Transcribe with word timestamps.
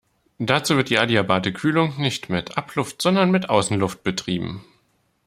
Dazu 0.39 0.77
wird 0.77 0.89
die 0.89 0.97
adiabate 0.97 1.53
Kühlung 1.53 1.97
nicht 2.01 2.27
mit 2.27 2.57
Abluft, 2.57 3.03
sondern 3.03 3.29
mit 3.29 3.51
Außenluft 3.51 4.01
betrieben. 4.01 4.65